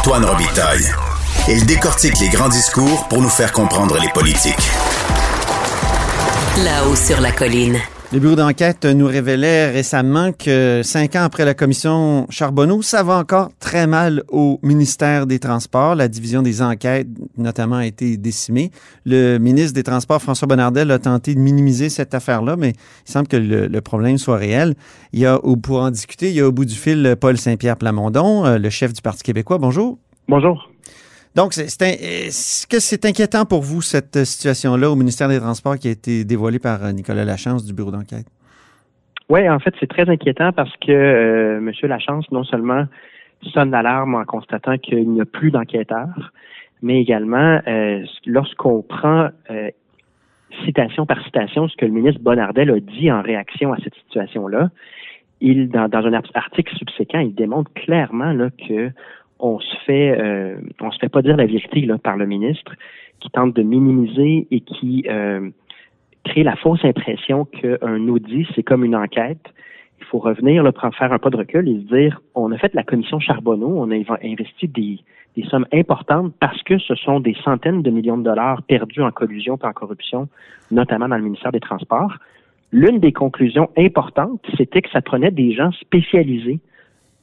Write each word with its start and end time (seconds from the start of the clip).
Antoine 0.00 0.24
Robitaille. 0.24 0.86
Il 1.46 1.66
décortique 1.66 2.18
les 2.20 2.30
grands 2.30 2.48
discours 2.48 3.06
pour 3.08 3.20
nous 3.20 3.28
faire 3.28 3.52
comprendre 3.52 3.98
les 3.98 4.08
politiques. 4.08 4.70
Là-haut 6.56 6.96
sur 6.96 7.20
la 7.20 7.32
colline. 7.32 7.78
Le 8.12 8.18
bureau 8.18 8.34
d'enquête 8.34 8.86
nous 8.86 9.06
révélait 9.06 9.70
récemment 9.70 10.32
que 10.32 10.80
cinq 10.82 11.14
ans 11.14 11.22
après 11.22 11.44
la 11.44 11.54
commission 11.54 12.26
Charbonneau, 12.28 12.82
ça 12.82 13.04
va 13.04 13.16
encore 13.16 13.50
très 13.60 13.86
mal 13.86 14.24
au 14.26 14.58
ministère 14.64 15.28
des 15.28 15.38
Transports. 15.38 15.94
La 15.94 16.08
division 16.08 16.42
des 16.42 16.60
enquêtes, 16.60 17.06
notamment, 17.38 17.76
a 17.76 17.86
été 17.86 18.16
décimée. 18.16 18.72
Le 19.06 19.38
ministre 19.38 19.74
des 19.74 19.84
Transports, 19.84 20.20
François 20.20 20.48
Bonnardel, 20.48 20.90
a 20.90 20.98
tenté 20.98 21.36
de 21.36 21.38
minimiser 21.38 21.88
cette 21.88 22.12
affaire-là, 22.12 22.56
mais 22.56 22.70
il 23.06 23.12
semble 23.12 23.28
que 23.28 23.36
le, 23.36 23.80
problème 23.80 24.18
soit 24.18 24.38
réel. 24.38 24.74
Il 25.12 25.20
y 25.20 25.26
a, 25.26 25.38
pour 25.62 25.78
en 25.78 25.92
discuter, 25.92 26.30
il 26.30 26.34
y 26.34 26.40
a 26.40 26.48
au 26.48 26.52
bout 26.52 26.64
du 26.64 26.74
fil 26.74 27.16
Paul 27.20 27.38
Saint-Pierre 27.38 27.76
Plamondon, 27.76 28.44
euh, 28.44 28.58
le 28.58 28.70
chef 28.70 28.92
du 28.92 29.02
Parti 29.02 29.22
québécois. 29.22 29.58
Bonjour. 29.58 29.98
Bonjour. 30.26 30.69
Donc, 31.36 31.56
est-ce 31.56 32.66
que 32.66 32.80
c'est 32.80 33.04
inquiétant 33.04 33.44
pour 33.44 33.62
vous, 33.62 33.82
cette 33.82 34.24
situation-là 34.24 34.90
au 34.90 34.96
ministère 34.96 35.28
des 35.28 35.38
Transports 35.38 35.76
qui 35.76 35.86
a 35.86 35.92
été 35.92 36.24
dévoilée 36.24 36.58
par 36.58 36.84
euh, 36.84 36.90
Nicolas 36.90 37.24
Lachance 37.24 37.64
du 37.64 37.72
bureau 37.72 37.92
d'enquête? 37.92 38.26
Oui, 39.28 39.48
en 39.48 39.60
fait, 39.60 39.72
c'est 39.78 39.86
très 39.86 40.08
inquiétant 40.08 40.52
parce 40.52 40.76
que 40.78 40.90
euh, 40.90 41.58
M. 41.58 41.70
Lachance, 41.84 42.28
non 42.32 42.42
seulement 42.42 42.84
sonne 43.54 43.70
l'alarme 43.70 44.16
en 44.16 44.24
constatant 44.24 44.76
qu'il 44.76 45.08
n'y 45.08 45.20
a 45.20 45.24
plus 45.24 45.52
d'enquêteurs, 45.52 46.32
mais 46.82 47.00
également, 47.00 47.60
euh, 47.66 48.04
lorsqu'on 48.26 48.82
prend 48.82 49.28
citation 50.64 51.06
par 51.06 51.22
citation 51.22 51.68
ce 51.68 51.76
que 51.76 51.86
le 51.86 51.92
ministre 51.92 52.20
Bonnardel 52.20 52.70
a 52.70 52.80
dit 52.80 53.10
en 53.10 53.22
réaction 53.22 53.72
à 53.72 53.76
cette 53.84 53.94
situation-là, 53.94 54.70
il, 55.40 55.68
dans, 55.68 55.88
dans 55.88 56.04
un 56.04 56.12
article 56.12 56.76
subséquent, 56.76 57.20
il 57.20 57.34
démontre 57.34 57.72
clairement 57.72 58.32
là, 58.32 58.50
que 58.50 58.90
on 59.42 59.60
se 59.60 59.76
fait 59.86 60.18
euh, 60.18 60.56
on 60.80 60.90
se 60.90 60.98
fait 60.98 61.08
pas 61.08 61.22
dire 61.22 61.36
la 61.36 61.46
vérité 61.46 61.80
là, 61.82 61.98
par 61.98 62.16
le 62.16 62.26
ministre 62.26 62.72
qui 63.20 63.30
tente 63.30 63.54
de 63.54 63.62
minimiser 63.62 64.46
et 64.50 64.60
qui 64.60 65.04
euh, 65.08 65.50
crée 66.24 66.42
la 66.42 66.56
fausse 66.56 66.84
impression 66.84 67.44
qu'un 67.44 68.08
audit, 68.08 68.46
c'est 68.54 68.62
comme 68.62 68.84
une 68.84 68.96
enquête. 68.96 69.44
Il 70.00 70.06
faut 70.06 70.18
revenir, 70.18 70.62
là, 70.62 70.72
faire 70.98 71.12
un 71.12 71.18
pas 71.18 71.30
de 71.30 71.36
recul 71.36 71.68
et 71.68 71.74
se 71.74 71.94
dire, 71.94 72.20
on 72.34 72.50
a 72.52 72.58
fait 72.58 72.72
la 72.74 72.82
commission 72.82 73.20
Charbonneau, 73.20 73.74
on 73.76 73.90
a 73.90 73.96
investi 74.24 74.66
des, 74.66 74.98
des 75.36 75.42
sommes 75.44 75.66
importantes 75.72 76.32
parce 76.40 76.62
que 76.62 76.78
ce 76.78 76.94
sont 76.94 77.20
des 77.20 77.36
centaines 77.44 77.82
de 77.82 77.90
millions 77.90 78.16
de 78.16 78.24
dollars 78.24 78.62
perdus 78.62 79.02
en 79.02 79.10
collusion 79.10 79.58
et 79.62 79.66
en 79.66 79.72
corruption, 79.72 80.28
notamment 80.70 81.08
dans 81.08 81.16
le 81.16 81.22
ministère 81.22 81.52
des 81.52 81.60
Transports. 81.60 82.14
L'une 82.72 82.98
des 82.98 83.12
conclusions 83.12 83.68
importantes, 83.76 84.40
c'était 84.56 84.80
que 84.80 84.90
ça 84.90 85.02
prenait 85.02 85.30
des 85.30 85.52
gens 85.52 85.72
spécialisés 85.72 86.60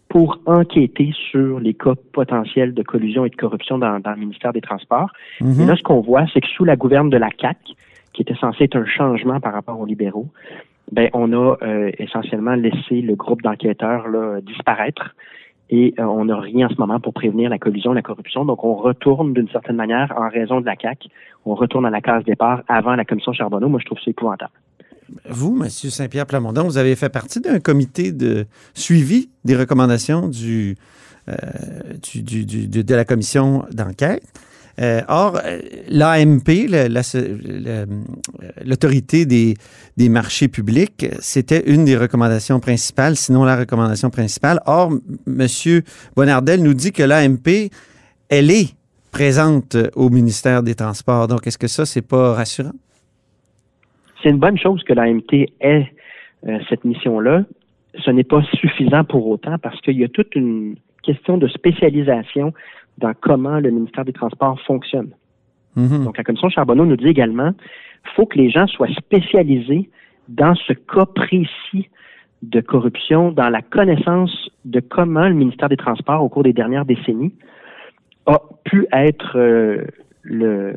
pour 0.09 0.39
enquêter 0.45 1.11
sur 1.31 1.59
les 1.59 1.73
cas 1.73 1.93
potentiels 2.13 2.73
de 2.73 2.83
collusion 2.83 3.25
et 3.25 3.29
de 3.29 3.35
corruption 3.35 3.77
dans, 3.77 3.97
le 3.97 4.15
ministère 4.15 4.53
des 4.53 4.61
Transports. 4.61 5.11
Mhm. 5.41 5.61
Et 5.61 5.65
là, 5.65 5.75
ce 5.75 5.83
qu'on 5.83 6.01
voit, 6.01 6.25
c'est 6.33 6.41
que 6.41 6.47
sous 6.47 6.63
la 6.63 6.75
gouverne 6.75 7.09
de 7.09 7.17
la 7.17 7.29
CAC, 7.29 7.57
qui 8.13 8.21
était 8.21 8.35
censé 8.35 8.65
être 8.65 8.77
un 8.77 8.85
changement 8.85 9.39
par 9.39 9.53
rapport 9.53 9.79
aux 9.79 9.85
libéraux, 9.85 10.27
ben 10.91 11.09
on 11.13 11.33
a 11.33 11.57
euh, 11.61 11.91
essentiellement 11.99 12.55
laissé 12.55 13.01
le 13.01 13.15
groupe 13.15 13.41
d'enquêteurs 13.41 14.05
disparaître 14.41 15.13
et 15.69 15.93
euh, 15.99 16.03
on 16.03 16.25
n'a 16.25 16.39
rien 16.39 16.67
en 16.67 16.69
ce 16.69 16.79
moment 16.79 16.99
pour 16.99 17.13
prévenir 17.13 17.49
la 17.49 17.59
collusion 17.59 17.93
la 17.93 18.01
corruption. 18.01 18.45
Donc, 18.45 18.63
on 18.63 18.75
retourne 18.75 19.33
d'une 19.33 19.49
certaine 19.49 19.75
manière, 19.75 20.13
en 20.15 20.29
raison 20.29 20.61
de 20.61 20.65
la 20.65 20.75
CAC, 20.75 21.09
on 21.45 21.55
retourne 21.55 21.85
à 21.85 21.89
la 21.89 22.01
case 22.01 22.23
départ 22.23 22.63
avant 22.67 22.95
la 22.95 23.05
commission 23.05 23.33
Charbonneau. 23.33 23.69
Moi, 23.69 23.79
je 23.81 23.85
trouve 23.85 23.99
ça 23.99 24.09
épouvantable. 24.09 24.51
Vous, 25.29 25.59
M. 25.61 25.69
Saint-Pierre 25.69 26.25
Plamondon, 26.25 26.63
vous 26.63 26.77
avez 26.77 26.95
fait 26.95 27.09
partie 27.09 27.39
d'un 27.39 27.59
comité 27.59 28.11
de 28.11 28.45
suivi 28.73 29.29
des 29.45 29.55
recommandations 29.55 30.29
euh, 31.29 31.35
de 32.13 32.95
la 32.95 33.05
commission 33.05 33.65
d'enquête. 33.71 34.23
Euh, 34.79 35.01
or, 35.07 35.41
l'AMP, 35.87 36.67
l'autorité 38.63 39.25
des, 39.25 39.55
des, 39.97 40.09
marchés 40.09 40.47
publics, 40.47 41.07
c'était 41.19 41.63
une 41.65 41.83
des 41.83 41.97
recommandations 41.97 42.59
principales, 42.59 43.15
sinon 43.15 43.43
la 43.43 43.57
recommandation 43.57 44.11
principale. 44.11 44.61
Or, 44.67 44.93
M. 45.25 45.47
Bonardel 46.15 46.61
nous 46.61 46.75
dit 46.75 46.91
que 46.91 47.01
l'AMP, 47.01 47.71
elle 48.29 48.51
est 48.51 48.75
présente 49.11 49.75
au 49.95 50.11
ministère 50.11 50.61
des 50.61 50.75
Transports. 50.75 51.27
Donc, 51.27 51.47
est-ce 51.47 51.57
que 51.57 51.67
ça, 51.67 51.85
c'est 51.87 52.03
pas 52.03 52.33
rassurant? 52.33 52.73
C'est 54.27 54.31
une 54.31 54.39
bonne 54.39 54.57
chose 54.57 54.83
que 54.83 54.91
l'AMT 54.91 55.47
ait 55.61 55.89
euh, 56.47 56.59
cette 56.69 56.83
mission-là. 56.83 57.43
Ce 57.97 58.11
n'est 58.11 58.25
pas 58.25 58.43
suffisant 58.55 59.05
pour 59.05 59.25
autant 59.27 59.57
parce 59.57 59.79
qu'il 59.79 59.97
y 59.97 60.03
a 60.03 60.09
toute 60.09 60.35
une 60.35 60.75
question 61.01 61.37
de 61.37 61.47
spécialisation 61.47 62.53
dans 62.97 63.13
comment 63.13 63.59
le 63.61 63.71
ministère 63.71 64.03
des 64.03 64.11
Transports 64.11 64.59
fonctionne. 64.61 65.11
Mm-hmm. 65.77 66.03
Donc, 66.03 66.17
la 66.17 66.25
commission 66.25 66.49
Charbonneau 66.49 66.85
nous 66.85 66.97
dit 66.97 67.07
également 67.07 67.53
qu'il 67.53 68.11
faut 68.15 68.25
que 68.25 68.37
les 68.37 68.49
gens 68.49 68.67
soient 68.67 68.93
spécialisés 68.97 69.89
dans 70.27 70.55
ce 70.55 70.73
cas 70.73 71.05
précis 71.05 71.89
de 72.41 72.59
corruption, 72.59 73.31
dans 73.31 73.49
la 73.49 73.61
connaissance 73.61 74.49
de 74.65 74.81
comment 74.81 75.27
le 75.29 75.35
ministère 75.35 75.69
des 75.69 75.77
Transports, 75.77 76.21
au 76.21 76.27
cours 76.27 76.43
des 76.43 76.53
dernières 76.53 76.85
décennies, 76.85 77.33
a 78.25 78.41
pu 78.65 78.87
être 78.91 79.37
euh, 79.37 79.85
le, 80.23 80.75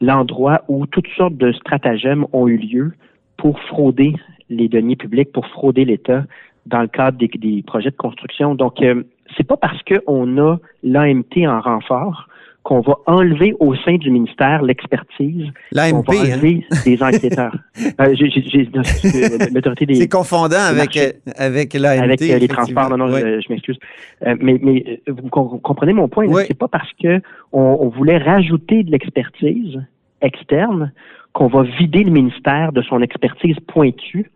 l'endroit 0.00 0.62
où 0.68 0.86
toutes 0.86 1.08
sortes 1.16 1.36
de 1.36 1.52
stratagèmes 1.52 2.26
ont 2.32 2.48
eu 2.48 2.56
lieu 2.56 2.92
pour 3.36 3.60
frauder 3.60 4.14
les 4.48 4.68
deniers 4.68 4.96
publics, 4.96 5.32
pour 5.32 5.46
frauder 5.46 5.84
l'État 5.84 6.24
dans 6.66 6.80
le 6.82 6.88
cadre 6.88 7.18
des, 7.18 7.62
projets 7.66 7.90
de 7.90 7.96
construction. 7.96 8.54
Donc, 8.54 8.82
euh, 8.82 9.02
c'est 9.36 9.46
pas 9.46 9.56
parce 9.56 9.80
qu'on 9.82 10.38
a 10.38 10.56
l'AMT 10.82 11.46
en 11.46 11.60
renfort 11.60 12.28
qu'on 12.70 12.80
va 12.82 12.98
enlever 13.06 13.52
au 13.58 13.74
sein 13.74 13.96
du 13.96 14.12
ministère 14.12 14.62
l'expertise. 14.62 15.48
L'AMP, 15.72 16.06
va 16.06 16.14
hein? 16.14 16.60
des 16.84 17.02
enquêteurs. 17.02 17.52
euh, 18.00 19.48
l'autorité 19.52 19.86
des. 19.86 19.96
C'est 19.96 20.08
confondant 20.08 20.62
avec, 20.68 20.96
euh, 20.96 21.10
avec. 21.34 21.74
Avec 21.74 22.22
euh, 22.22 22.38
les 22.38 22.46
transports. 22.46 22.88
Non, 22.90 22.96
non, 22.96 23.08
je, 23.08 23.52
m'excuse. 23.52 23.76
Euh, 24.24 24.36
mais, 24.40 24.60
mais 24.62 25.02
vous 25.08 25.28
comprenez 25.30 25.92
mon 25.92 26.06
point. 26.06 26.26
C'est 26.46 26.56
pas 26.56 26.68
parce 26.68 26.90
que 27.02 27.20
on, 27.52 27.88
voulait 27.88 28.18
rajouter 28.18 28.84
de 28.84 28.92
l'expertise 28.92 29.82
externe 30.22 30.92
qu'on 31.32 31.48
va 31.48 31.64
vider 31.64 32.04
le 32.04 32.12
ministère 32.12 32.70
de 32.70 32.82
son 32.82 33.02
expertise 33.02 33.56
pointue 33.66 34.30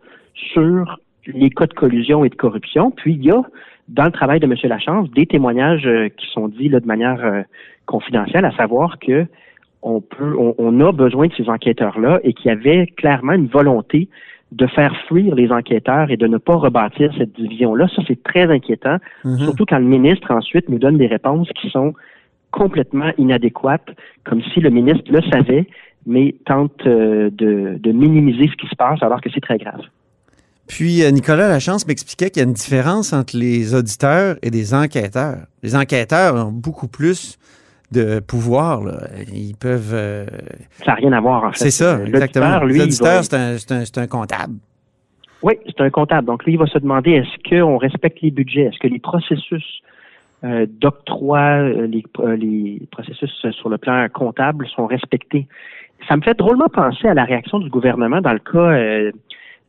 sur 0.53 0.99
les 1.25 1.51
cas 1.51 1.67
de 1.67 1.73
collusion 1.73 2.25
et 2.25 2.29
de 2.29 2.35
corruption. 2.35 2.91
Puis 2.91 3.13
il 3.13 3.23
y 3.23 3.31
a 3.31 3.41
dans 3.87 4.05
le 4.05 4.11
travail 4.11 4.39
de 4.39 4.45
M. 4.45 4.55
Lachance 4.63 5.09
des 5.11 5.25
témoignages 5.25 5.87
qui 6.17 6.27
sont 6.31 6.47
dits 6.47 6.69
là, 6.69 6.79
de 6.79 6.87
manière 6.87 7.43
confidentielle, 7.85 8.45
à 8.45 8.51
savoir 8.55 8.97
que 8.99 9.27
on 9.85 10.01
peut, 10.01 10.35
on, 10.57 10.81
a 10.81 10.91
besoin 10.91 11.27
de 11.27 11.33
ces 11.33 11.47
enquêteurs-là 11.47 12.19
et 12.23 12.33
qu'il 12.33 12.47
y 12.47 12.49
avait 12.49 12.87
clairement 12.87 13.33
une 13.33 13.45
volonté 13.45 14.09
de 14.51 14.65
faire 14.65 14.95
fuir 15.07 15.35
les 15.35 15.51
enquêteurs 15.51 16.09
et 16.09 16.17
de 16.17 16.25
ne 16.25 16.37
pas 16.37 16.55
rebâtir 16.55 17.13
cette 17.17 17.33
division-là. 17.33 17.87
Ça, 17.95 18.01
c'est 18.07 18.21
très 18.23 18.51
inquiétant, 18.51 18.97
mm-hmm. 19.23 19.43
surtout 19.43 19.65
quand 19.65 19.77
le 19.77 19.85
ministre 19.85 20.31
ensuite 20.31 20.69
nous 20.69 20.79
donne 20.79 20.97
des 20.97 21.05
réponses 21.05 21.49
qui 21.61 21.69
sont 21.69 21.93
complètement 22.49 23.11
inadéquates, 23.19 23.89
comme 24.23 24.41
si 24.41 24.59
le 24.59 24.71
ministre 24.71 25.11
le 25.11 25.21
savait, 25.31 25.67
mais 26.07 26.33
tente 26.45 26.87
euh, 26.87 27.29
de, 27.31 27.77
de 27.79 27.91
minimiser 27.91 28.47
ce 28.47 28.55
qui 28.55 28.67
se 28.67 28.75
passe 28.75 29.03
alors 29.03 29.21
que 29.21 29.29
c'est 29.29 29.41
très 29.41 29.57
grave. 29.57 29.81
Puis 30.67 31.03
euh, 31.03 31.11
Nicolas 31.11 31.47
Lachance 31.47 31.87
m'expliquait 31.87 32.29
qu'il 32.29 32.41
y 32.41 32.45
a 32.45 32.47
une 32.47 32.53
différence 32.53 33.13
entre 33.13 33.37
les 33.37 33.75
auditeurs 33.75 34.37
et 34.41 34.49
les 34.49 34.73
enquêteurs. 34.73 35.45
Les 35.61 35.75
enquêteurs 35.75 36.35
ont 36.35 36.51
beaucoup 36.51 36.87
plus 36.87 37.37
de 37.91 38.19
pouvoir. 38.19 38.81
Ils 39.33 39.55
peuvent. 39.55 39.93
Euh, 39.93 40.25
ça 40.79 40.91
n'a 40.91 40.93
rien 40.95 41.13
à 41.13 41.21
voir, 41.21 41.43
en 41.43 41.51
fait. 41.51 41.65
C'est 41.65 41.71
ça, 41.71 41.99
exactement. 42.03 42.63
Lui, 42.63 42.79
L'auditeur, 42.79 43.23
c'est 43.23 43.97
un, 43.97 44.07
comptable. 44.07 44.55
Oui, 45.43 45.53
c'est 45.67 45.81
un 45.81 45.89
comptable. 45.89 46.27
Donc, 46.27 46.45
lui, 46.45 46.53
il 46.53 46.59
va 46.59 46.65
se 46.65 46.79
demander 46.79 47.11
est-ce 47.11 47.49
qu'on 47.49 47.77
respecte 47.77 48.21
les 48.21 48.31
budgets? 48.31 48.63
Est-ce 48.63 48.79
que 48.79 48.87
les 48.87 48.99
processus 48.99 49.81
euh, 50.43 50.65
d'octroi, 50.67 51.39
euh, 51.39 51.87
les, 51.87 52.03
les, 52.37 52.81
processus 52.91 53.31
sur 53.51 53.69
le 53.69 53.77
plan 53.77 54.07
comptable 54.11 54.67
sont 54.67 54.87
respectés? 54.87 55.47
Ça 56.07 56.17
me 56.17 56.21
fait 56.21 56.37
drôlement 56.37 56.67
penser 56.67 57.07
à 57.07 57.13
la 57.13 57.23
réaction 57.23 57.59
du 57.59 57.69
gouvernement 57.69 58.21
dans 58.21 58.33
le 58.33 58.39
cas 58.39 59.11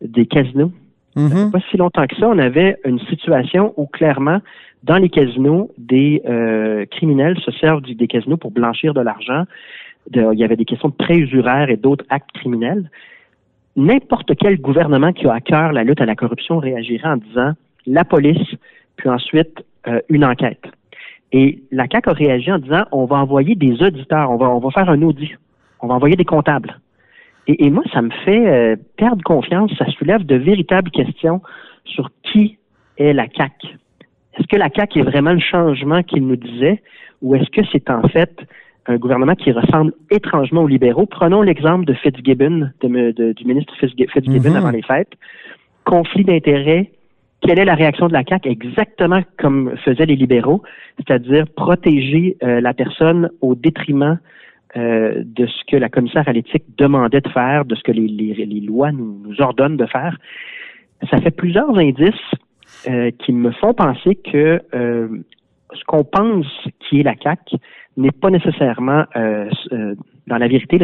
des 0.03 0.27
casinos. 0.27 0.73
Mm-hmm. 1.17 1.51
Pas 1.51 1.61
si 1.71 1.77
longtemps 1.77 2.07
que 2.07 2.17
ça, 2.17 2.29
on 2.29 2.39
avait 2.39 2.77
une 2.85 3.01
situation 3.01 3.73
où 3.77 3.87
clairement 3.87 4.41
dans 4.83 4.99
les 4.99 5.09
casinos, 5.09 5.73
des 5.79 6.23
euh, 6.29 6.87
criminels 6.87 7.39
se 7.41 7.51
servent 7.53 7.83
des 7.83 8.07
casinos 8.07 8.37
pour 8.37 8.53
blanchir 8.53 8.95
de 8.95 9.01
l'argent. 9.01 9.45
il 10.13 10.39
y 10.39 10.45
avait 10.45 10.57
des 10.57 10.65
questions 10.65 10.91
de 10.91 10.95
prêts 10.95 11.17
usuraires 11.17 11.71
et 11.71 11.77
d'autres 11.77 12.05
actes 12.09 12.31
criminels. 12.33 12.89
N'importe 13.75 14.37
quel 14.39 14.61
gouvernement 14.61 15.13
qui 15.13 15.27
a 15.27 15.35
à 15.35 15.41
cœur 15.41 15.73
la 15.73 15.83
lutte 15.83 16.01
à 16.01 16.07
la 16.07 16.15
corruption 16.15 16.59
réagirait 16.59 17.09
en 17.09 17.17
disant 17.17 17.53
la 17.87 18.05
police, 18.05 18.55
puis 18.97 19.09
ensuite 19.09 19.65
euh, 19.89 20.01
une 20.09 20.25
enquête. 20.25 20.65
Et 21.33 21.63
la 21.73 21.87
CAQ 21.91 22.11
a 22.11 22.13
réagi 22.13 22.53
en 22.53 22.59
disant 22.59 22.85
on 22.93 23.07
va 23.07 23.17
envoyer 23.17 23.57
des 23.57 23.83
auditeurs, 23.83 24.31
on 24.31 24.37
va, 24.37 24.49
on 24.49 24.61
va 24.61 24.71
faire 24.71 24.89
un 24.89 25.03
audit, 25.03 25.37
on 25.81 25.89
va 25.89 25.95
envoyer 25.95 26.17
des 26.17 26.25
comptables. 26.25 26.79
Et, 27.49 27.71
moi, 27.71 27.85
ça 27.93 28.03
me 28.03 28.11
fait 28.25 28.49
euh, 28.49 28.77
perdre 28.97 29.23
confiance, 29.23 29.71
ça 29.79 29.87
soulève 29.93 30.25
de 30.25 30.35
véritables 30.35 30.91
questions 30.91 31.41
sur 31.85 32.11
qui 32.23 32.59
est 32.99 33.13
la 33.13 33.27
CAQ 33.35 33.79
est-ce 34.39 34.47
que 34.49 34.57
la 34.57 34.69
CAQ 34.75 35.01
est 35.01 35.03
vraiment 35.03 35.33
le 35.33 35.41
changement 35.41 36.03
qu'il 36.03 36.27
nous 36.27 36.37
disait 36.37 36.83
ou 37.23 37.35
est-ce 37.35 37.51
que 37.51 37.67
c'est 37.73 37.89
en 37.91 38.07
fait 38.09 38.39
un 38.87 38.97
gouvernement 38.97 39.35
qui 39.35 39.51
ressemble 39.51 39.93
étrangement 40.11 40.63
aux 40.63 40.69
libéraux? 40.69 41.07
Prenons 41.07 41.43
l'exemple 41.43 41.87
de 41.87 41.95
Fitzgibbon, 41.95 42.71
du 42.83 43.45
ministre 43.45 43.75
Fitzgibbon 43.79 44.51
mhm. 44.51 44.57
avant 44.57 44.71
les 44.71 44.83
fêtes. 44.83 45.13
Conflit 45.85 46.25
d'intérêts. 46.25 46.91
Quelle 47.41 47.59
est 47.59 47.65
la 47.65 47.75
réaction 47.75 48.09
de 48.09 48.13
la 48.13 48.25
CAQ? 48.25 48.49
Exactement 48.49 49.23
comme 49.39 49.75
faisaient 49.85 50.07
les 50.07 50.17
libéraux, 50.17 50.63
c'est-à-dire 50.99 51.47
protéger 51.55 52.37
euh, 52.43 52.61
la 52.61 52.75
personne 52.75 53.31
au 53.41 53.55
détriment 53.55 54.19
euh, 54.77 55.23
de 55.25 55.47
ce 55.47 55.65
que 55.71 55.77
la 55.77 55.89
commissaire 55.89 56.29
à 56.29 56.33
l'éthique 56.33 56.65
demandait 56.77 57.23
de 57.23 57.29
faire, 57.31 57.65
de 57.65 57.75
ce 57.75 57.83
que 57.83 57.93
les, 57.93 58.61
lois 58.61 58.93
nous, 58.93 59.23
ordonnent 59.39 59.79
de 59.79 59.87
faire. 59.87 60.19
Ça 61.11 61.19
fait 61.19 61.31
plusieurs 61.31 61.79
indices 61.79 62.15
euh, 62.87 63.11
qui 63.19 63.33
me 63.33 63.53
font 63.53 63.73
penser 63.73 64.17
que 64.17 64.61
euh, 64.75 65.09
ce 65.73 65.85
qu'on 65.85 66.05
pense 66.05 66.47
qui 66.81 67.01
est 67.01 67.05
la 67.05 67.15
CAC 67.15 67.55
n'est 67.97 68.11
pas 68.11 68.29
nécessairement 68.29 69.05
dans 70.27 70.37
la 70.37 70.49
vérité, 70.49 70.79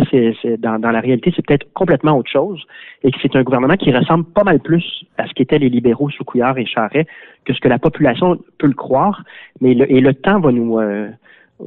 dans, 0.59 0.79
la 0.79 1.01
réalité, 1.01 1.33
c'est 1.37 1.45
peut-être 1.45 1.71
complètement 1.75 2.17
autre 2.17 2.31
chose 2.31 2.65
et 3.03 3.11
que 3.11 3.19
c'est 3.21 3.37
un 3.37 3.43
gouvernement 3.43 3.77
qui 3.77 3.93
ressemble 3.93 4.25
pas 4.25 4.45
mal 4.45 4.61
plus 4.61 5.05
à 5.19 5.27
ce 5.27 5.35
qu'étaient 5.35 5.59
les 5.59 5.69
libéraux 5.69 6.09
sous 6.09 6.25
Couillard 6.25 6.57
et 6.57 6.65
Charret 6.65 7.07
que 7.45 7.53
ce 7.53 7.61
que 7.61 7.69
la 7.69 7.79
population 7.79 8.39
peut 8.59 8.69
le 8.69 8.75
croire. 8.75 9.23
Mais 9.61 9.73
et 9.73 10.01
le 10.01 10.15
temps 10.15 10.41
va 10.41 10.51
nous 10.51 10.79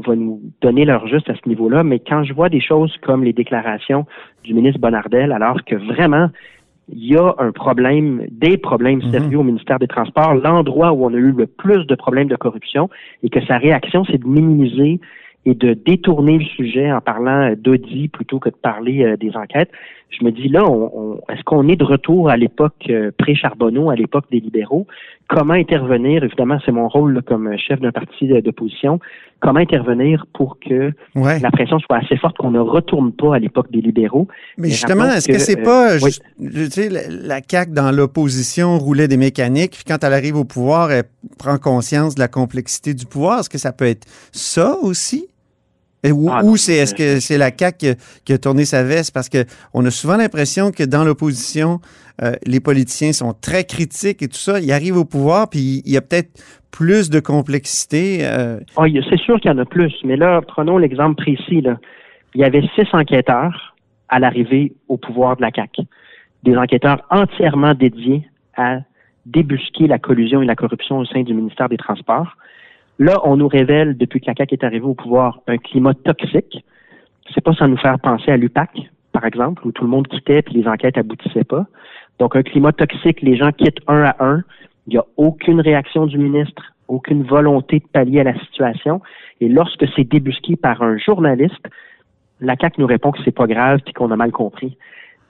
va 0.06 0.16
nous 0.16 0.42
donner 0.62 0.86
leur 0.86 1.08
juste 1.08 1.30
à 1.30 1.36
ce 1.36 1.48
niveau-là, 1.48 1.84
mais 1.84 2.00
quand 2.00 2.24
je 2.24 2.34
vois 2.34 2.50
des 2.50 2.62
choses 2.62 2.96
comme 3.02 3.24
les 3.24 3.34
déclarations 3.34 4.06
du 4.44 4.54
ministre 4.54 4.80
Bonnardel, 4.80 5.32
alors 5.32 5.64
que 5.64 5.76
vraiment, 5.76 6.30
il 6.90 7.06
y 7.06 7.18
a 7.18 7.34
un 7.40 7.52
problème, 7.52 8.26
des 8.30 8.58
problèmes 8.58 9.02
mhm. 9.04 9.12
sérieux 9.12 9.40
au 9.40 9.44
ministère 9.44 9.80
des 9.80 9.88
Transports, 9.88 10.36
l'endroit 10.36 10.92
où 10.94 11.06
on 11.06 11.14
a 11.14 11.18
eu 11.18 11.32
le 11.32 11.48
plus 11.48 11.86
de 11.88 11.96
problèmes 11.96 12.28
de 12.28 12.36
corruption, 12.36 12.90
et 13.24 13.30
que 13.30 13.44
sa 13.46 13.58
réaction, 13.58 14.06
c'est 14.06 14.20
de 14.20 14.28
minimiser 14.28 15.00
et 15.46 15.54
de 15.54 15.74
détourner 15.74 16.40
le 16.40 16.46
sujet 16.46 16.92
en 16.92 17.02
parlant 17.02 17.54
d'audit 17.56 18.12
plutôt 18.12 18.40
que 18.40 18.50
de 18.50 18.56
parler 18.56 19.04
euh, 19.04 19.18
des 19.18 19.36
enquêtes. 19.36 19.70
Je 20.10 20.24
me 20.24 20.32
dis 20.32 20.48
là, 20.48 20.64
on, 20.64 21.20
est-ce 21.30 21.44
qu'on 21.44 21.68
est 21.68 21.76
de 21.76 21.84
retour 21.84 22.30
à 22.30 22.38
l'époque 22.38 22.86
euh, 22.90 23.12
pré-Charbonneau, 23.18 23.90
à 23.90 23.96
l'époque 23.96 24.26
des 24.32 24.40
libéraux? 24.40 24.88
Comment 25.28 25.54
intervenir? 25.54 26.24
Évidemment, 26.24 26.60
c'est 26.66 26.72
mon 26.72 26.88
rôle 26.88 27.22
comme 27.24 27.58
chef 27.58 27.80
d'un 27.80 27.92
parti 27.92 28.28
d'opposition. 28.42 29.00
Comment 29.40 29.60
intervenir 29.60 30.26
pour 30.34 30.58
que 30.60 30.92
la 31.16 31.52
pression 31.52 31.80
soit 31.80 31.98
assez 31.98 32.16
forte 32.16 32.38
qu'on 32.38 32.52
ne 32.52 32.60
retourne 32.60 33.12
pas 33.12 33.36
à 33.36 33.40
l'époque 33.40 33.72
des 33.72 33.82
libéraux? 33.82 34.28
Mais 34.58 34.70
justement, 34.70 35.06
est-ce 35.06 35.28
que, 35.28 35.40
c'est 35.40 35.62
pas, 35.62 35.96
euh, 35.96 36.00
tu 36.40 36.70
sais, 36.70 36.90
la 36.90 37.42
CAQ 37.46 37.72
dans 37.72 37.92
l'opposition 37.92 38.78
roulait 38.78 39.08
des 39.08 39.18
mécaniques, 39.18 39.74
puis 39.74 39.84
quand 39.86 40.04
elle 40.04 40.14
arrive 40.14 40.38
au 40.38 40.46
pouvoir, 40.46 40.92
elle 40.92 41.04
prend 41.38 41.58
conscience 41.58 42.16
de 42.16 42.20
la 42.22 42.28
complexité 42.28 42.94
du 42.94 43.06
pouvoir. 43.06 43.40
Est-ce 43.40 43.50
que 43.50 43.58
ça 43.58 43.74
peut 43.74 43.86
être 43.86 44.06
ça 44.32 44.78
aussi? 44.82 45.28
Ou, 46.12 46.30
ah, 46.30 46.42
c'est 46.58 46.74
est-ce 46.74 46.94
que 46.94 47.20
c'est 47.20 47.38
la 47.38 47.52
CAQ 47.56 47.96
qui, 48.26 48.34
a 48.34 48.38
tourné 48.38 48.66
sa 48.66 48.84
veste? 48.84 49.14
Parce 49.14 49.30
qu'on 49.30 49.86
a 49.86 49.92
souvent 49.92 50.18
l'impression 50.18 50.72
que 50.72 50.84
dans 50.84 51.04
l'opposition, 51.04 51.80
euh, 52.22 52.34
les 52.46 52.60
politiciens 52.60 53.14
sont 53.14 53.34
très 53.34 53.64
critiques 53.64 54.22
et 54.22 54.28
tout 54.28 54.38
ça. 54.38 54.60
Ils 54.60 54.72
arrivent 54.72 54.98
au 54.98 55.06
pouvoir, 55.06 55.50
puis 55.50 55.82
il 55.86 55.92
y 55.92 55.98
a 55.98 56.02
peut-être 56.02 56.30
plus 56.72 57.10
de 57.10 57.20
complexité. 57.20 58.20
Euh. 58.22 58.60
Ah, 58.78 58.84
c'est 59.10 59.20
sûr 59.20 59.40
qu'il 59.40 59.52
y 59.52 59.54
en 59.54 59.58
a 59.58 59.66
plus, 59.66 59.94
mais 60.04 60.18
là, 60.18 60.42
prenons 60.42 60.78
l'exemple 60.78 61.22
précis. 61.22 61.62
Là. 61.62 61.78
Il 62.34 62.42
y 62.42 62.44
avait 62.44 62.64
six 62.76 62.88
enquêteurs 62.94 63.76
à 64.10 64.20
l'arrivée 64.20 64.74
au 64.88 64.98
pouvoir 64.98 65.38
de 65.38 65.42
la 65.42 65.52
CAQ. 65.56 65.84
Des 66.44 66.56
enquêteurs 66.56 67.02
entièrement 67.10 67.74
dédiés 67.74 68.28
à 68.56 68.80
débusquer 69.26 69.88
la 69.88 69.98
collusion 69.98 70.42
et 70.42 70.46
la 70.46 70.56
corruption 70.56 71.00
au 71.00 71.06
sein 71.06 71.24
du 71.24 71.34
ministère 71.34 71.70
des 71.70 71.78
Transports. 71.78 72.36
Là, 72.98 73.20
on 73.26 73.38
nous 73.38 73.48
révèle, 73.48 73.98
depuis 73.98 74.22
que 74.22 74.28
la 74.28 74.34
CAQ 74.38 74.56
est 74.56 74.64
arrivée 74.64 74.86
au 74.86 74.94
pouvoir, 74.94 75.42
un 75.48 75.58
climat 75.58 75.94
toxique. 75.94 76.64
C'est 77.34 77.44
pas 77.44 77.54
sans 77.54 77.68
nous 77.68 77.78
faire 77.78 78.00
penser 78.00 78.32
à 78.32 78.38
l'UPAC, 78.38 78.70
par 79.12 79.26
exemple, 79.26 79.68
où 79.68 79.72
tout 79.72 79.84
le 79.84 79.90
monde 79.90 80.08
quittait 80.08 80.40
et 80.40 80.54
les 80.54 80.68
enquêtes 80.68 80.98
aboutissaient 80.98 81.44
pas. 81.44 81.66
Donc, 82.20 82.36
un 82.36 82.44
climat 82.44 82.72
toxique, 82.72 83.22
les 83.22 83.36
gens 83.36 83.52
quittent 83.52 83.82
un 83.88 84.04
à 84.04 84.16
un. 84.20 84.44
Il 84.88 84.92
n'y 84.92 84.98
a 84.98 85.06
aucune 85.18 85.60
réaction 85.60 86.06
du 86.06 86.18
ministre, 86.18 86.64
aucune 86.88 87.24
volonté 87.24 87.80
de 87.80 87.88
pallier 87.92 88.22
à 88.22 88.26
la 88.26 88.40
situation. 88.40 89.02
Et 89.42 89.50
lorsque 89.50 89.86
c'est 89.96 90.06
débusqué 90.06 90.56
par 90.56 90.82
un 90.82 90.98
journaliste, 90.98 91.68
la 92.40 92.56
CAQ 92.56 92.80
nous 92.80 92.88
répond 92.88 93.12
que 93.12 93.20
c'est 93.26 93.36
pas 93.36 93.48
grave 93.48 93.80
et 93.86 93.94
qu'on 93.94 94.12
a 94.12 94.16
mal 94.16 94.32
compris. 94.32 94.78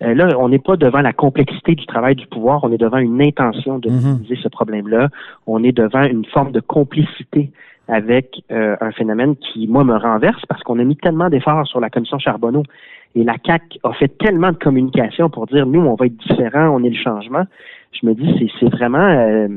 Euh, 0.02 0.14
là, 0.14 0.38
on 0.40 0.50
n'est 0.50 0.60
pas 0.60 0.76
devant 0.76 1.02
la 1.02 1.14
complexité 1.14 1.76
du 1.76 1.86
travail 1.86 2.16
du 2.16 2.28
pouvoir, 2.28 2.64
on 2.64 2.72
est 2.72 2.78
devant 2.78 2.98
une 2.98 3.22
intention 3.22 3.80
de 3.80 3.90
utiliser 3.90 4.36
mhm. 4.36 4.42
ce 4.42 4.48
problème-là. 4.50 5.10
On 5.48 5.64
est 5.64 5.72
devant 5.72 6.04
une 6.04 6.26
forme 6.26 6.52
de 6.52 6.60
complicité 6.60 7.52
avec 7.88 8.42
euh, 8.52 8.76
un 8.82 8.92
phénomène 8.92 9.36
qui, 9.36 9.68
moi, 9.68 9.84
me 9.84 9.96
renverse 9.96 10.42
parce 10.50 10.64
qu'on 10.64 10.80
a 10.80 10.84
mis 10.84 10.98
tellement 10.98 11.30
d'efforts 11.30 11.68
sur 11.68 11.80
la 11.80 11.90
commission 11.90 12.20
Charbonneau 12.20 12.64
et 13.16 13.24
la 13.24 13.38
CAC 13.38 13.80
a 13.84 13.94
fait 13.94 14.18
tellement 14.18 14.52
de 14.52 14.58
communication 14.58 15.30
pour 15.30 15.46
dire 15.48 15.66
nous, 15.66 15.80
on 15.80 15.96
va 15.96 16.08
être 16.08 16.18
différent, 16.18 16.68
on 16.70 16.84
est 16.84 16.90
le 16.90 17.02
changement. 17.02 17.44
Je 17.94 18.06
me 18.06 18.14
dis, 18.14 18.52
c'est 18.60 18.70
vraiment 18.70 18.98
euh, 18.98 19.48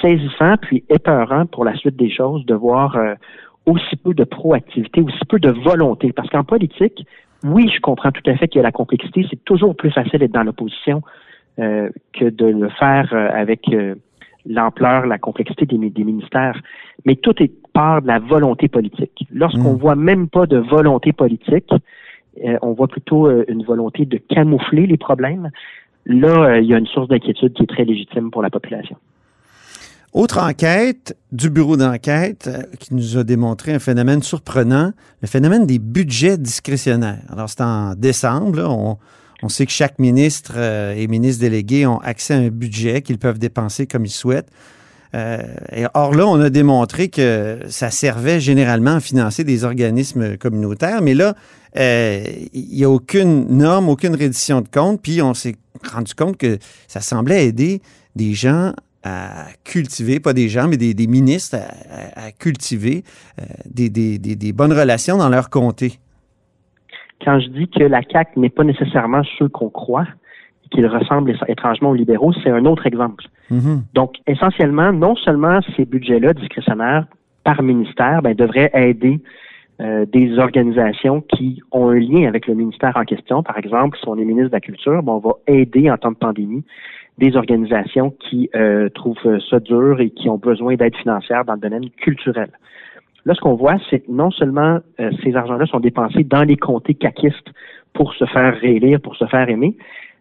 saisissant 0.00 0.54
puis 0.60 0.84
épeurant 0.88 1.46
pour 1.46 1.64
la 1.64 1.74
suite 1.74 1.96
des 1.96 2.10
choses 2.10 2.46
de 2.46 2.54
voir 2.54 2.96
aussi 3.66 3.96
peu 3.96 4.14
de 4.14 4.24
proactivité, 4.24 5.00
aussi 5.00 5.18
peu 5.28 5.38
de 5.38 5.50
volonté. 5.50 6.12
Parce 6.12 6.28
qu'en 6.28 6.44
politique, 6.44 7.06
oui, 7.44 7.70
je 7.72 7.80
comprends 7.80 8.10
tout 8.10 8.28
à 8.28 8.34
fait 8.36 8.48
qu'il 8.48 8.58
y 8.58 8.60
a 8.60 8.62
la 8.62 8.72
complexité. 8.72 9.26
C'est 9.28 9.44
toujours 9.44 9.76
plus 9.76 9.90
facile 9.90 10.18
d'être 10.18 10.32
dans 10.32 10.42
l'opposition 10.42 11.02
euh, 11.58 11.90
que 12.14 12.24
de 12.24 12.46
le 12.46 12.68
faire 12.70 13.10
euh, 13.12 13.28
avec 13.32 13.68
euh, 13.68 13.94
l'ampleur, 14.46 15.06
la 15.06 15.18
complexité 15.18 15.66
des, 15.66 16.04
ministères. 16.04 16.58
Mais 17.04 17.16
tout 17.16 17.40
est 17.42 17.52
part 17.72 18.00
de 18.00 18.06
la 18.06 18.18
volonté 18.18 18.68
politique. 18.68 19.26
Lorsqu'on 19.30 19.74
mmh. 19.74 19.78
voit 19.78 19.94
même 19.94 20.28
pas 20.28 20.46
de 20.46 20.56
volonté 20.56 21.12
politique, 21.12 21.70
on 22.62 22.72
voit 22.72 22.88
plutôt 22.88 23.30
une 23.46 23.62
volonté 23.62 24.06
de 24.06 24.16
camoufler 24.16 24.88
les 24.88 24.96
problèmes. 24.96 25.50
Là, 26.04 26.58
il 26.58 26.66
y 26.66 26.74
a 26.74 26.78
une 26.78 26.86
source 26.86 27.06
d'inquiétude 27.06 27.52
qui 27.52 27.62
est 27.62 27.66
très 27.66 27.84
légitime 27.84 28.32
pour 28.32 28.42
la 28.42 28.50
population. 28.50 28.96
Autre 30.14 30.38
enquête 30.38 31.16
du 31.32 31.50
bureau 31.50 31.76
d'enquête 31.76 32.46
euh, 32.46 32.62
qui 32.78 32.94
nous 32.94 33.18
a 33.18 33.24
démontré 33.24 33.74
un 33.74 33.80
phénomène 33.80 34.22
surprenant, 34.22 34.92
le 35.22 35.26
phénomène 35.26 35.66
des 35.66 35.80
budgets 35.80 36.38
discrétionnaires. 36.38 37.18
Alors, 37.32 37.50
c'est 37.50 37.62
en 37.62 37.96
décembre, 37.96 38.62
on, 38.62 39.48
sait 39.48 39.66
que 39.66 39.72
chaque 39.72 39.98
ministre 39.98 40.52
euh, 40.54 40.94
et 40.96 41.08
ministre 41.08 41.40
délégué 41.40 41.84
ont 41.84 41.98
accès 41.98 42.32
à 42.32 42.36
un 42.36 42.48
budget 42.48 43.02
qu'ils 43.02 43.18
peuvent 43.18 43.40
dépenser 43.40 43.88
comme 43.88 44.04
ils 44.04 44.10
souhaitent. 44.10 44.50
Euh, 45.16 45.42
et 45.72 45.84
or 45.94 46.14
là, 46.14 46.28
on 46.28 46.40
a 46.40 46.48
démontré 46.48 47.08
que 47.08 47.58
ça 47.68 47.90
servait 47.90 48.38
généralement 48.38 48.94
à 48.94 49.00
financer 49.00 49.42
des 49.42 49.64
organismes 49.64 50.36
communautaires, 50.36 51.02
mais 51.02 51.14
là, 51.14 51.34
il 51.76 52.68
n'y 52.72 52.84
a 52.84 52.88
aucune 52.88 53.48
norme, 53.48 53.88
aucune 53.88 54.14
reddition 54.14 54.60
de 54.60 54.68
compte, 54.68 55.02
puis 55.02 55.20
on 55.22 55.34
s'est 55.34 55.56
rendu 55.92 56.14
compte 56.14 56.36
que 56.36 56.58
ça 56.86 57.00
semblait 57.00 57.46
aider 57.46 57.82
des 58.14 58.32
gens 58.32 58.72
à 59.04 59.46
cultiver, 59.64 60.18
pas 60.18 60.32
des 60.32 60.48
gens, 60.48 60.66
mais 60.66 60.76
des, 60.76 61.06
ministres 61.06 61.56
à, 62.16 62.32
cultiver 62.32 63.04
euh, 63.38 63.44
des, 63.66 63.90
des, 63.90 64.52
bonnes 64.52 64.72
relations 64.72 65.18
dans 65.18 65.28
leur 65.28 65.50
comté. 65.50 65.98
Quand 67.22 67.38
je 67.38 67.48
dis 67.48 67.68
que 67.68 67.84
la 67.84 68.00
CAQ 68.02 68.40
n'est 68.40 68.50
pas 68.50 68.64
nécessairement 68.64 69.22
ceux 69.38 69.48
qu'on 69.48 69.68
croit, 69.68 70.06
qu'ils 70.70 70.86
ressemblent 70.86 71.36
étrangement 71.48 71.90
aux 71.90 71.94
libéraux, 71.94 72.32
c'est 72.42 72.50
un 72.50 72.64
autre 72.64 72.86
exemple. 72.86 73.24
Mm-hmm. 73.50 73.82
Donc, 73.94 74.14
essentiellement, 74.26 74.92
non 74.92 75.16
seulement 75.16 75.60
ces 75.76 75.84
budgets-là 75.84 76.32
discrétionnaires 76.32 77.06
par 77.44 77.62
ministère 77.62 78.22
ben, 78.22 78.34
devraient 78.34 78.70
aider 78.72 79.20
euh, 79.80 80.06
des 80.06 80.38
organisations 80.38 81.20
qui 81.20 81.60
ont 81.72 81.90
un 81.90 81.98
lien 81.98 82.26
avec 82.26 82.46
le 82.46 82.54
ministère 82.54 82.96
en 82.96 83.04
question. 83.04 83.42
Par 83.42 83.58
exemple, 83.58 83.98
si 83.98 84.08
on 84.08 84.16
est 84.16 84.24
ministre 84.24 84.50
de 84.50 84.54
la 84.54 84.60
Culture, 84.60 85.02
ben, 85.02 85.12
on 85.12 85.18
va 85.18 85.32
aider 85.46 85.90
en 85.90 85.98
temps 85.98 86.12
de 86.12 86.16
pandémie 86.16 86.64
des 87.18 87.36
organisations 87.36 88.10
qui 88.10 88.50
euh, 88.54 88.88
trouvent 88.90 89.40
ça 89.48 89.60
dur 89.60 90.00
et 90.00 90.10
qui 90.10 90.28
ont 90.28 90.38
besoin 90.38 90.74
d'aide 90.74 90.96
financière 90.96 91.44
dans 91.44 91.54
le 91.54 91.60
domaine 91.60 91.88
culturel. 91.90 92.50
Là, 93.24 93.34
ce 93.34 93.40
qu'on 93.40 93.54
voit, 93.54 93.76
c'est 93.88 94.00
que 94.00 94.10
non 94.10 94.30
seulement 94.30 94.80
euh, 95.00 95.10
ces 95.22 95.34
argents-là 95.34 95.66
sont 95.66 95.80
dépensés 95.80 96.24
dans 96.24 96.42
les 96.42 96.56
comtés 96.56 96.94
caquistes 96.94 97.48
pour 97.92 98.12
se 98.14 98.24
faire 98.26 98.58
réélire, 98.58 99.00
pour 99.00 99.16
se 99.16 99.24
faire 99.26 99.48
aimer, 99.48 99.76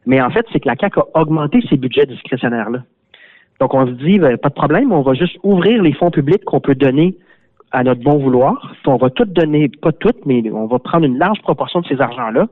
mais 0.06 0.22
en 0.22 0.30
fait, 0.30 0.46
c'est 0.52 0.60
que 0.60 0.68
la 0.68 0.76
CAQ 0.80 1.00
a 1.00 1.22
augmenté 1.22 1.62
ses 1.70 1.78
budgets 1.78 2.06
discrétionnaires-là. 2.06 2.84
Donc, 3.60 3.74
on 3.74 3.86
se 3.88 3.92
dit, 3.92 4.20
ben, 4.20 4.38
pas 4.38 4.50
de 4.50 4.54
problème, 4.54 4.92
on 4.92 5.02
va 5.02 5.14
juste 5.14 5.38
ouvrir 5.44 5.82
les 5.82 5.94
fonds 5.94 6.12
publics 6.12 6.44
qu'on 6.44 6.60
peut 6.60 6.76
donner 6.76 7.16
à 7.72 7.84
notre 7.84 8.02
bon 8.02 8.18
vouloir. 8.18 8.76
On 8.86 8.98
va 8.98 9.10
tout 9.10 9.26
donner, 9.26 9.70
pas 9.70 9.92
tout, 9.92 10.14
mais 10.26 10.44
on 10.52 10.68
va 10.68 10.80
prendre 10.80 11.06
une 11.06 11.18
large 11.18 11.42
proportion 11.42 11.82
de 11.82 11.88
ces 11.88 12.00
argents-là 12.02 12.48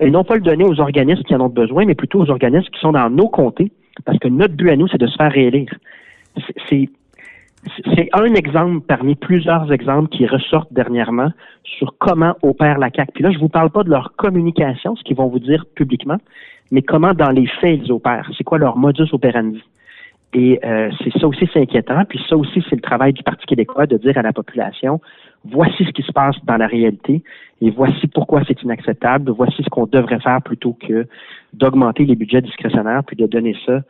et, 0.00 0.10
non 0.10 0.24
pas 0.24 0.36
le 0.36 0.40
donner 0.40 0.64
aux 0.64 0.80
organismes 0.80 1.22
qui 1.22 1.34
en 1.34 1.40
ont 1.40 1.48
besoin, 1.48 1.84
mais 1.84 1.94
plutôt 1.94 2.20
aux 2.20 2.30
organismes 2.30 2.70
qui 2.70 2.80
sont 2.80 2.92
dans 2.92 3.10
nos 3.10 3.28
comtés, 3.28 3.72
parce 4.04 4.18
que 4.18 4.28
notre 4.28 4.54
but 4.54 4.70
à 4.70 4.76
nous, 4.76 4.88
c'est 4.88 4.98
de 4.98 5.06
se 5.06 5.16
faire 5.16 5.32
réélire. 5.32 5.72
C'est 6.68 6.88
un 8.12 8.34
exemple 8.34 8.84
parmi 8.86 9.14
plusieurs 9.14 9.72
exemples 9.72 10.08
qui 10.10 10.26
ressortent 10.26 10.72
dernièrement 10.72 11.30
sur 11.64 11.96
comment 11.98 12.34
opère 12.42 12.78
la 12.78 12.90
CAC. 12.90 13.12
Puis 13.14 13.24
là, 13.24 13.30
je 13.30 13.38
vous 13.38 13.48
parle 13.48 13.70
pas 13.70 13.82
de 13.82 13.90
leur 13.90 14.14
communication, 14.16 14.96
ce 14.96 15.02
qu'ils 15.02 15.16
vont 15.16 15.28
vous 15.28 15.38
dire 15.38 15.64
publiquement, 15.74 16.18
mais 16.70 16.82
comment 16.82 17.14
dans 17.14 17.30
les 17.30 17.46
faits 17.46 17.80
ils 17.82 17.90
opèrent. 17.92 18.30
C'est 18.36 18.44
quoi 18.44 18.58
leur 18.58 18.76
modus 18.76 19.08
operandi? 19.12 19.62
Et 20.34 20.58
euh, 20.64 20.90
ça 21.20 21.26
aussi, 21.26 21.48
c'est 21.52 21.60
inquiétant. 21.60 22.04
Puis 22.08 22.20
ça 22.28 22.36
aussi, 22.36 22.62
c'est 22.68 22.76
le 22.76 22.82
travail 22.82 23.12
du 23.12 23.22
Parti 23.22 23.46
québécois 23.46 23.86
de 23.86 23.96
dire 23.96 24.18
à 24.18 24.22
la 24.22 24.32
population, 24.32 25.00
voici 25.44 25.84
ce 25.84 25.90
qui 25.90 26.02
se 26.02 26.12
passe 26.12 26.36
dans 26.44 26.56
la 26.56 26.66
réalité 26.66 27.22
et 27.60 27.70
voici 27.70 28.06
pourquoi 28.08 28.42
c'est 28.46 28.62
inacceptable, 28.62 29.30
voici 29.30 29.62
ce 29.62 29.70
qu'on 29.70 29.86
devrait 29.86 30.20
faire 30.20 30.42
plutôt 30.42 30.72
que 30.74 31.06
d'augmenter 31.52 32.04
les 32.04 32.16
budgets 32.16 32.42
discrétionnaires 32.42 33.04
puis 33.04 33.16
de 33.16 33.26
donner 33.26 33.56
ça 33.64 33.82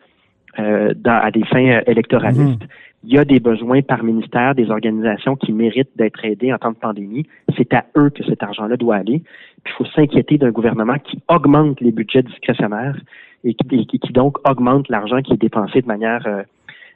euh, 0.59 0.95
à 1.05 1.31
des 1.31 1.45
fins 1.45 1.67
euh, 1.67 1.81
électoralistes. 1.87 2.63
Mhm. 2.63 2.69
Il 3.07 3.13
y 3.13 3.19
a 3.19 3.25
des 3.25 3.41
besoins 3.41 3.83
par 3.83 4.03
ministère, 4.03 4.55
des 4.55 4.71
organisations 4.71 5.37
qui 5.37 5.53
méritent 5.53 5.97
d'être 5.97 6.25
aidées 6.25 6.53
en 6.53 6.59
temps 6.59 6.71
de 6.71 6.77
pandémie. 6.77 7.27
C'est 7.57 7.73
à 7.75 7.85
eux 7.97 8.09
que 8.11 8.25
cet 8.25 8.43
argent-là 8.43 8.77
doit 8.77 8.97
aller. 8.97 9.23
Puis 9.63 9.75
il 9.75 9.77
faut 9.77 9.85
s'inquiéter 9.95 10.39
d'un 10.39 10.51
gouvernement 10.53 10.97
qui 10.99 11.21
augmente 11.29 11.81
les 11.81 11.93
budgets 11.93 12.23
discrétionnaires 12.23 12.97
et 13.43 13.55
qui, 13.55 14.13
donc 14.13 14.39
augmente 14.49 14.89
l'argent 14.89 15.21
qui 15.21 15.35
est 15.35 15.41
dépensé 15.41 15.83
de 15.83 15.87
manière 15.87 16.23
euh, 16.27 16.43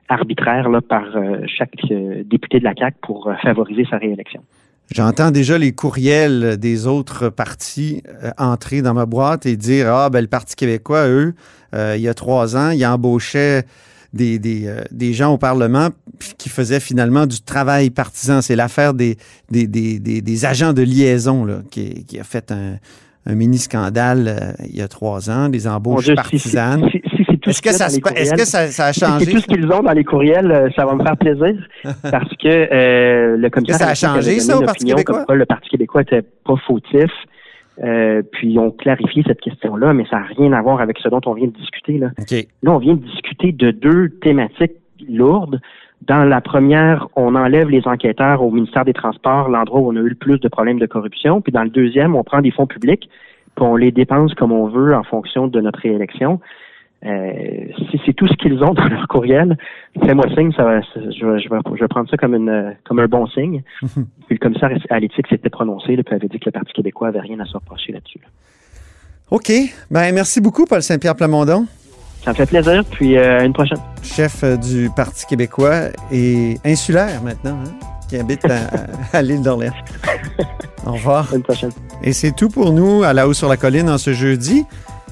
arbitraire 0.08 0.68
là, 0.68 0.80
par 0.80 1.04
euh, 1.16 1.38
chaque 1.46 1.74
euh, 1.90 2.22
député 2.24 2.58
de 2.58 2.64
la 2.64 2.74
CAQ 2.76 2.96
pour 3.02 3.30
favoriser 3.42 3.86
sa 3.90 3.98
réélection. 3.98 4.42
J'entends 4.90 5.30
déjà 5.30 5.58
les 5.58 5.72
courriels 5.72 6.56
des 6.56 6.86
autres 6.86 7.28
partis 7.28 8.02
entrer 8.38 8.80
dans 8.80 8.94
ma 8.94 9.04
boîte 9.04 9.44
et 9.44 9.56
dire 9.56 9.92
Ah, 9.92 10.08
ben 10.08 10.22
le 10.22 10.28
Parti 10.28 10.56
québécois, 10.56 11.06
eux, 11.08 11.34
il 11.74 12.00
y 12.00 12.08
a 12.08 12.14
trois 12.14 12.56
ans, 12.56 12.70
ils 12.70 12.86
embauchaient 12.86 13.64
des, 14.14 14.38
des, 14.38 15.12
gens 15.12 15.34
au 15.34 15.36
Parlement 15.36 15.90
qui 16.38 16.48
faisaient 16.48 16.80
finalement 16.80 17.26
du 17.26 17.42
travail 17.42 17.90
partisan. 17.90 18.40
C'est 18.40 18.56
l'affaire 18.56 18.94
des, 18.94 19.18
des, 19.50 19.66
des, 19.66 20.44
agents 20.46 20.72
de 20.72 20.80
liaison 20.80 21.44
là, 21.44 21.58
qui, 21.70 22.06
qui 22.06 22.18
a 22.18 22.24
fait 22.24 22.50
un, 22.50 22.76
un 23.28 23.34
mini-scandale 23.34 24.28
euh, 24.28 24.64
il 24.68 24.76
y 24.76 24.82
a 24.82 24.88
trois 24.88 25.30
ans, 25.30 25.48
des 25.48 25.68
embauches 25.68 26.12
partisanes. 26.14 26.88
Est-ce 27.20 27.62
que, 27.62 27.72
ça, 27.72 27.87
est-ce 27.87 28.34
que 28.34 28.44
ça, 28.44 28.87
a 28.87 28.92
changé? 28.92 29.25
c'est 29.25 29.30
tout 29.32 29.40
ce 29.40 29.46
qu'ils 29.46 29.72
ont 29.72 29.82
dans 29.82 29.92
les 29.92 30.04
courriels, 30.04 30.50
euh, 30.50 30.68
ça 30.76 30.84
va 30.84 30.94
me 30.94 31.02
faire 31.02 31.16
plaisir 31.16 31.54
parce 32.02 32.34
que 32.37 32.46
euh, 32.46 33.37
le 33.37 33.50
commissaire... 33.50 33.78
ça 33.78 33.88
a 33.88 33.94
changé, 33.94 34.40
ça, 34.40 34.58
au 34.58 34.62
Parti 34.62 34.84
québécois? 34.84 35.25
le 35.28 35.46
Parti 35.46 35.68
québécois 35.68 36.02
n'était 36.02 36.22
pas 36.22 36.56
fautif. 36.66 37.10
puis 38.32 38.52
ils 38.52 38.58
ont 38.58 38.70
clarifié 38.70 39.22
cette 39.26 39.40
question-là, 39.40 39.92
mais 39.92 40.04
ça 40.10 40.16
n'a 40.16 40.26
rien 40.37 40.52
à 40.52 40.62
voir 40.62 40.80
avec 40.80 40.98
ce 40.98 41.08
dont 41.08 41.20
on 41.26 41.34
vient 41.34 41.46
de 41.46 41.56
discuter. 41.56 41.98
Là, 41.98 42.10
là 42.62 42.72
on 42.72 42.78
vient 42.78 42.94
de 42.94 43.04
discuter 43.04 43.52
de 43.52 43.70
deux 43.70 44.10
thématiques 44.20 44.76
lourdes. 45.08 45.60
Dans 46.02 46.25
la 46.25 46.40
première, 46.40 47.08
on 47.16 47.34
enlève 47.34 47.68
les 47.68 47.87
enquêteurs 47.87 48.42
au 48.42 48.50
ministère 48.50 48.84
des 48.84 48.92
Transports, 48.92 49.48
l'endroit 49.48 49.80
où 49.80 49.92
on 49.92 49.96
a 49.96 50.00
eu 50.00 50.08
le 50.08 50.14
plus 50.14 50.38
de 50.38 50.48
problèmes 50.48 50.78
de 50.78 50.87
corruption. 50.87 51.40
Puis 51.40 51.52
dans 51.52 51.64
le 51.64 51.70
deuxième, 51.70 52.14
on 52.14 52.22
prend 52.22 52.40
des 52.40 52.50
fonds 52.50 52.66
publics, 52.66 53.10
puis 53.56 53.64
on 53.64 53.76
les 53.76 53.90
dépense 53.90 54.34
comme 54.34 54.52
on 54.52 54.68
veut 54.68 54.94
en 54.94 55.02
fonction 55.02 55.48
de 55.48 55.60
notre 55.60 55.80
réélection. 55.80 56.40
Euh, 57.07 57.67
si 57.90 58.00
c'est 58.05 58.12
tout 58.12 58.26
ce 58.26 58.35
qu'ils 58.35 58.62
ont 58.64 58.75
dans 58.75 58.88
leur 58.88 59.07
courriel, 59.07 59.57
fais-moi 60.05 60.26
signe, 60.35 60.52
ça 60.52 60.81
je, 60.97 61.49
vais, 61.49 61.88
prendre 61.88 62.11
ça 62.11 62.17
comme, 62.17 62.35
une, 62.35 62.75
comme 62.85 62.99
un 62.99 63.07
bon 63.07 63.26
signe. 63.28 63.62
puis 63.83 63.97
le 64.31 64.38
commissaire 64.38 64.71
à 64.90 64.99
l'éthique 64.99 65.28
s'était 65.28 65.50
prononcé, 65.50 65.97
puis 65.97 66.14
avait 66.14 66.28
dit 66.28 66.40
que 66.40 66.47
le 66.47 66.52
Parti 66.52 66.73
québécois 66.73 67.09
avait 67.09 67.21
rien 67.21 67.38
à 67.38 67.45
se 67.45 67.55
reprocher 67.55 67.93
là-dessus. 67.93 68.21
OK. 69.31 69.52
Ben, 69.90 70.12
merci 70.12 70.40
beaucoup, 70.40 70.64
Paul 70.64 70.83
Saint-Pierre 70.83 71.14
Plamondon. 71.14 71.67
Ça 72.25 72.31
me 72.33 72.35
fait 72.37 72.47
plaisir, 72.47 72.85
puis 72.90 73.17
euh, 73.17 73.40
à 73.40 73.45
une 73.45 73.52
prochaine. 73.52 73.78
Chef 74.02 74.43
euh, 74.43 74.57
du 74.57 74.90
Parti 74.95 75.25
québécois 75.26 75.90
et 76.11 76.57
insulaire 76.64 77.23
maintenant, 77.23 77.59
hein, 77.64 77.87
qui 78.09 78.17
habite 78.17 78.45
à, 79.12 79.23
l'île 79.23 79.43
d'Orléans. 79.43 79.73
Au 80.85 80.93
revoir. 80.93 81.33
À 81.33 81.37
une 81.37 81.43
prochaine. 81.43 81.71
Et 82.02 82.12
c'est 82.12 82.33
tout 82.33 82.49
pour 82.49 82.73
nous 82.73 83.05
à 83.05 83.12
la 83.12 83.28
haut 83.28 83.35
sur 83.35 83.49
la 83.49 83.57
colline 83.57 83.88
en 83.88 83.99
ce 83.99 84.12
jeudi. 84.12 84.67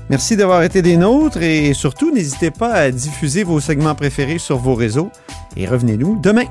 Merci 0.08 0.36
d'avoir 0.36 0.62
été 0.62 0.82
des 0.82 0.96
nôtres 0.96 1.42
et 1.42 1.74
surtout, 1.74 2.12
n'hésitez 2.12 2.52
pas 2.52 2.72
à 2.72 2.90
diffuser 2.90 3.42
vos 3.42 3.58
segments 3.58 3.94
préférés 3.94 4.38
sur 4.38 4.58
vos 4.58 4.74
réseaux 4.74 5.10
et 5.56 5.66
revenez-nous 5.66 6.20
demain. 6.20 6.44